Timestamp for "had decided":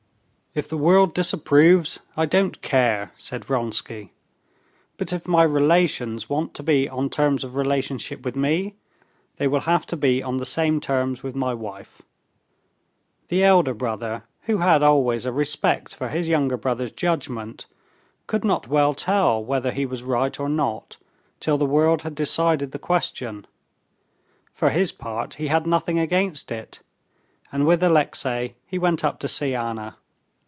22.01-22.73